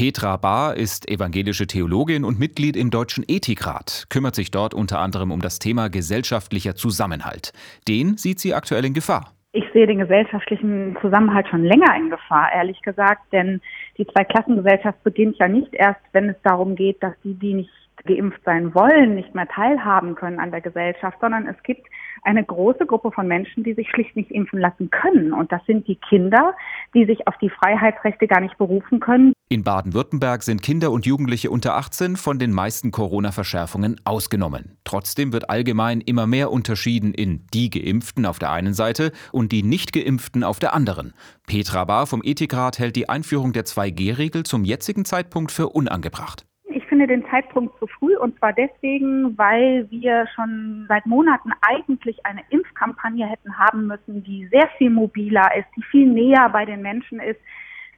Petra 0.00 0.38
Bahr 0.38 0.78
ist 0.78 1.10
evangelische 1.10 1.66
Theologin 1.66 2.24
und 2.24 2.40
Mitglied 2.40 2.74
im 2.74 2.88
Deutschen 2.88 3.22
Ethikrat, 3.28 4.06
kümmert 4.08 4.34
sich 4.34 4.50
dort 4.50 4.72
unter 4.72 4.98
anderem 4.98 5.30
um 5.30 5.42
das 5.42 5.58
Thema 5.58 5.90
gesellschaftlicher 5.90 6.74
Zusammenhalt. 6.74 7.52
Den 7.86 8.16
sieht 8.16 8.40
sie 8.40 8.54
aktuell 8.54 8.86
in 8.86 8.94
Gefahr. 8.94 9.34
Ich 9.52 9.64
sehe 9.74 9.86
den 9.86 9.98
gesellschaftlichen 9.98 10.96
Zusammenhalt 11.02 11.48
schon 11.48 11.64
länger 11.64 11.94
in 11.98 12.08
Gefahr, 12.08 12.50
ehrlich 12.50 12.80
gesagt, 12.80 13.30
denn 13.30 13.60
die 13.98 14.06
Zweiklassengesellschaft 14.06 15.04
beginnt 15.04 15.36
ja 15.36 15.48
nicht 15.48 15.74
erst, 15.74 16.00
wenn 16.12 16.30
es 16.30 16.36
darum 16.44 16.76
geht, 16.76 17.02
dass 17.02 17.12
die, 17.22 17.34
die 17.34 17.52
nicht 17.52 17.70
geimpft 18.06 18.40
sein 18.46 18.74
wollen, 18.74 19.16
nicht 19.16 19.34
mehr 19.34 19.48
teilhaben 19.48 20.14
können 20.14 20.40
an 20.40 20.50
der 20.50 20.62
Gesellschaft, 20.62 21.18
sondern 21.20 21.46
es 21.46 21.62
gibt 21.62 21.86
eine 22.22 22.42
große 22.42 22.86
Gruppe 22.86 23.12
von 23.12 23.28
Menschen, 23.28 23.64
die 23.64 23.74
sich 23.74 23.90
schlicht 23.90 24.16
nicht 24.16 24.30
impfen 24.30 24.60
lassen 24.60 24.88
können. 24.90 25.34
Und 25.34 25.52
das 25.52 25.60
sind 25.66 25.86
die 25.88 25.96
Kinder, 25.96 26.54
die 26.94 27.04
sich 27.04 27.28
auf 27.28 27.36
die 27.36 27.50
Freiheitsrechte 27.50 28.26
gar 28.28 28.40
nicht 28.40 28.56
berufen 28.56 29.00
können. 29.00 29.34
In 29.52 29.64
Baden-Württemberg 29.64 30.44
sind 30.44 30.62
Kinder 30.62 30.92
und 30.92 31.06
Jugendliche 31.06 31.50
unter 31.50 31.74
18 31.74 32.14
von 32.14 32.38
den 32.38 32.52
meisten 32.52 32.92
Corona-Verschärfungen 32.92 34.00
ausgenommen. 34.04 34.78
Trotzdem 34.84 35.32
wird 35.32 35.50
allgemein 35.50 36.00
immer 36.00 36.28
mehr 36.28 36.52
unterschieden 36.52 37.12
in 37.12 37.48
die 37.52 37.68
Geimpften 37.68 38.26
auf 38.26 38.38
der 38.38 38.52
einen 38.52 38.74
Seite 38.74 39.10
und 39.32 39.50
die 39.50 39.64
Nicht-Geimpften 39.64 40.44
auf 40.44 40.60
der 40.60 40.72
anderen. 40.72 41.14
Petra 41.48 41.84
Bahr 41.84 42.06
vom 42.06 42.22
Ethikrat 42.22 42.78
hält 42.78 42.94
die 42.94 43.08
Einführung 43.08 43.52
der 43.52 43.64
2G-Regel 43.64 44.44
zum 44.44 44.62
jetzigen 44.62 45.04
Zeitpunkt 45.04 45.50
für 45.50 45.70
unangebracht 45.70 46.46
finde 46.90 47.06
den 47.06 47.24
Zeitpunkt 47.30 47.78
zu 47.78 47.86
früh 47.86 48.16
und 48.16 48.36
zwar 48.38 48.52
deswegen, 48.52 49.38
weil 49.38 49.88
wir 49.90 50.26
schon 50.34 50.84
seit 50.88 51.06
Monaten 51.06 51.52
eigentlich 51.62 52.26
eine 52.26 52.42
Impfkampagne 52.50 53.26
hätten 53.26 53.56
haben 53.56 53.86
müssen, 53.86 54.22
die 54.24 54.46
sehr 54.50 54.68
viel 54.76 54.90
mobiler 54.90 55.56
ist, 55.56 55.68
die 55.76 55.82
viel 55.84 56.06
näher 56.06 56.50
bei 56.52 56.66
den 56.66 56.82
Menschen 56.82 57.20
ist. 57.20 57.40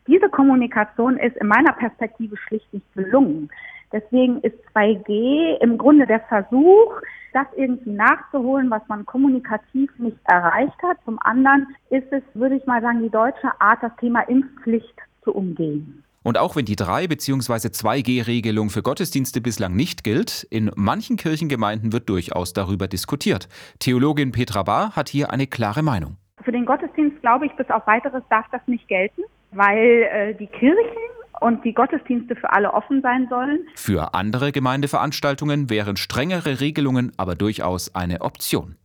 Diese 0.07 0.29
Kommunikation 0.29 1.17
ist 1.17 1.37
in 1.37 1.47
meiner 1.47 1.73
Perspektive 1.73 2.37
schlicht 2.37 2.73
nicht 2.73 2.93
gelungen. 2.95 3.51
Deswegen 3.93 4.41
ist 4.41 4.57
2G 4.75 5.59
im 5.61 5.79
Grunde 5.79 6.07
der 6.07 6.21
Versuch, 6.21 7.01
das 7.33 7.47
irgendwie 7.57 7.91
nachzuholen, 7.91 8.71
was 8.71 8.83
man 8.89 9.07
kommunikativ 9.07 9.91
nicht 9.99 10.17
erreicht 10.25 10.77
hat. 10.83 10.99
Zum 11.05 11.19
anderen 11.21 11.67
ist 11.91 12.11
es, 12.11 12.23
würde 12.35 12.57
ich 12.57 12.67
mal 12.67 12.81
sagen, 12.81 13.03
die 13.03 13.11
deutsche 13.11 13.49
Art, 13.61 13.83
das 13.83 13.95
Thema 13.97 14.21
Impfpflicht 14.23 14.95
zu 15.23 15.33
umgehen. 15.33 16.05
Und 16.25 16.39
auch 16.39 16.55
wenn 16.55 16.65
die 16.65 16.77
3- 16.77 17.09
bzw. 17.09 17.69
2G-Regelung 17.69 18.71
für 18.71 18.83
Gottesdienste 18.83 19.41
bislang 19.41 19.75
nicht 19.75 20.05
gilt, 20.05 20.47
in 20.51 20.71
manchen 20.77 21.17
Kirchengemeinden 21.17 21.93
wird 21.93 22.09
durchaus 22.09 22.53
darüber 22.53 22.87
diskutiert. 22.87 23.49
Theologin 23.81 24.31
Petra 24.31 24.63
Bahr 24.63 24.95
hat 24.95 25.09
hier 25.09 25.33
eine 25.33 25.47
klare 25.47 25.83
Meinung. 25.83 26.17
Für 26.45 26.53
den 26.53 26.65
Gottesdienst, 26.65 27.21
glaube 27.23 27.47
ich, 27.47 27.53
bis 27.53 27.69
auf 27.71 27.87
weiteres 27.87 28.23
darf 28.31 28.47
das 28.53 28.61
nicht 28.67 28.87
gelten, 28.89 29.23
weil 29.53 30.03
äh, 30.03 30.35
die 30.35 30.47
Kirchen 30.47 30.77
und 31.41 31.65
die 31.65 31.75
Gottesdienste 31.75 32.37
für 32.37 32.53
alle 32.53 32.73
offen 32.73 33.03
sein 33.03 33.27
sollen. 33.29 33.67
Für 33.75 34.15
andere 34.15 34.53
Gemeindeveranstaltungen 34.53 35.71
wären 35.71 35.97
strengere 35.97 36.61
Regelungen 36.61 37.13
aber 37.17 37.35
durchaus 37.35 37.95
eine 37.95 38.21
Option. 38.21 38.77